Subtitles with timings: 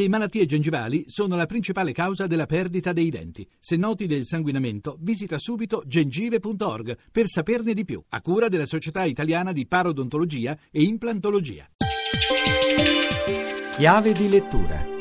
[0.00, 3.46] Le malattie gengivali sono la principale causa della perdita dei denti.
[3.58, 9.04] Se noti del sanguinamento, visita subito gengive.org per saperne di più, a cura della Società
[9.04, 11.68] Italiana di Parodontologia e Implantologia.
[13.76, 14.99] Chiave di lettura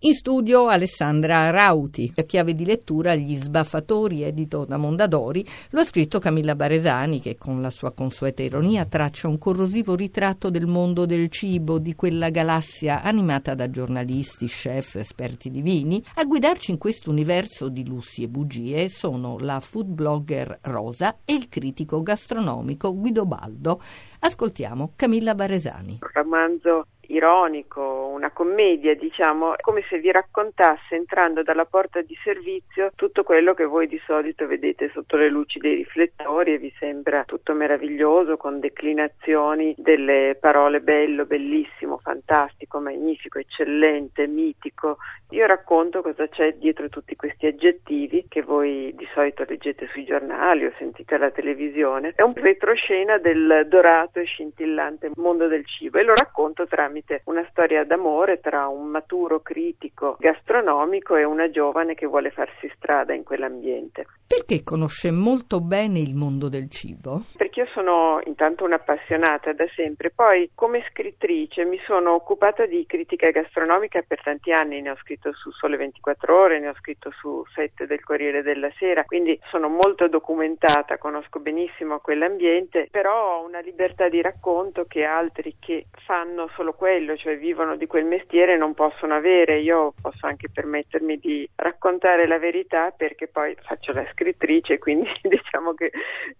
[0.00, 5.84] in studio Alessandra Rauti, a chiave di lettura Gli sbaffatori, edito da Mondadori, lo ha
[5.84, 11.06] scritto Camilla Baresani che con la sua consueta ironia traccia un corrosivo ritratto del mondo
[11.06, 16.02] del cibo, di quella galassia animata da giornalisti, chef, esperti di vini.
[16.16, 21.34] A guidarci in questo universo di lussi e bugie sono la food blogger Rosa e
[21.34, 23.80] il critico gastronomico Guido Baldo.
[24.20, 26.00] Ascoltiamo Camilla Baresani.
[26.12, 33.22] Romanzo ironico, una commedia, diciamo, come se vi raccontasse entrando dalla porta di servizio tutto
[33.22, 37.54] quello che voi di solito vedete sotto le luci dei riflettori e vi sembra tutto
[37.54, 44.98] meraviglioso con declinazioni delle parole bello, bellissimo, fantastico, magnifico, eccellente, mitico.
[45.30, 50.64] Io racconto cosa c'è dietro tutti questi aggettivi che voi di solito leggete sui giornali
[50.64, 52.12] o sentite alla televisione.
[52.14, 57.22] È un retroscena del dorato e scintillante mondo del cibo e lo racconto tramite tramite
[57.24, 63.12] una storia d'amore tra un maturo critico gastronomico e una giovane che vuole farsi strada
[63.12, 64.06] in quell'ambiente.
[64.26, 67.22] Perché conosce molto bene il mondo del cibo?
[67.36, 73.30] Perché io sono intanto un'appassionata da sempre, poi come scrittrice mi sono occupata di critica
[73.30, 77.44] gastronomica per tanti anni, ne ho scritto su Sole 24 ore, ne ho scritto su
[77.54, 83.60] Sette del Corriere della Sera, quindi sono molto documentata, conosco benissimo quell'ambiente, però ho una
[83.60, 88.72] libertà di racconto che altri che fanno solo quello, cioè vivono di quel mestiere non
[88.72, 89.58] possono avere.
[89.58, 95.74] Io posso anche permettermi di raccontare la verità perché poi faccio la scrittrice, quindi diciamo
[95.74, 95.90] che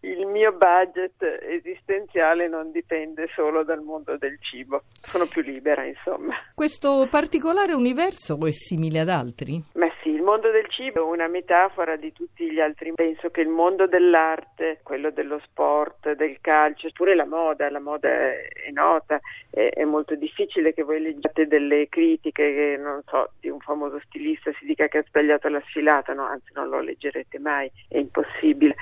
[0.03, 4.85] il mio budget esistenziale non dipende solo dal mondo del cibo.
[5.03, 6.37] Sono più libera, insomma.
[6.55, 9.61] Questo particolare universo è simile ad altri?
[9.75, 9.86] Ma
[10.27, 12.93] mondo del cibo è una metafora di tutti gli altri.
[12.93, 18.09] Penso che il mondo dell'arte, quello dello sport, del calcio, pure la moda, la moda
[18.09, 19.21] è nota,
[19.51, 24.01] è, è molto difficile che voi leggiate delle critiche che, non so, di un famoso
[24.05, 27.99] stilista si dica che ha sbagliato la sfilata, no, anzi non lo leggerete mai, è
[27.99, 28.75] impossibile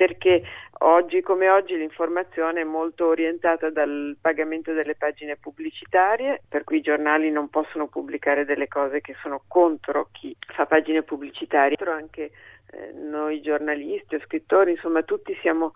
[0.00, 0.42] perché
[0.78, 6.80] oggi come oggi l'informazione è molto orientata dal pagamento delle pagine pubblicitarie, per cui i
[6.80, 12.30] giornali non possono pubblicare delle cose che sono contro chi fa pagine pubblicitarie, però anche
[12.70, 15.72] eh, noi giornalisti o scrittori, insomma tutti siamo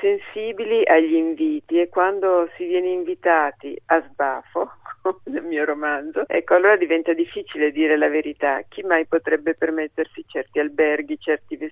[0.00, 4.70] sensibili agli inviti e quando si viene invitati a sbafo,
[5.24, 8.62] nel mio romanzo, ecco allora diventa difficile dire la verità.
[8.68, 11.71] Chi mai potrebbe permettersi certi alberghi, certi vestiti,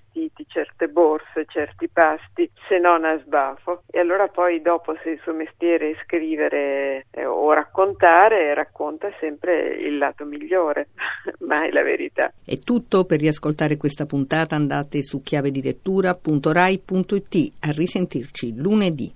[0.51, 3.85] certe borse, certi pasti, se non a sbafo?
[3.91, 9.77] E allora poi dopo se il suo mestiere è scrivere eh, o raccontare, racconta sempre
[9.77, 10.89] il lato migliore,
[11.47, 12.33] mai la verità.
[12.45, 19.15] È tutto per riascoltare questa puntata andate su chiavedilettura.rai.it a risentirci lunedì.